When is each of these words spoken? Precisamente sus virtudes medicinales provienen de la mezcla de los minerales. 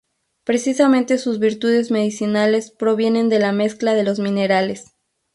Precisamente 0.45 1.19
sus 1.19 1.37
virtudes 1.37 1.91
medicinales 1.91 2.71
provienen 2.71 3.29
de 3.29 3.37
la 3.37 3.51
mezcla 3.51 3.93
de 3.93 4.03
los 4.03 4.17
minerales. 4.17 4.95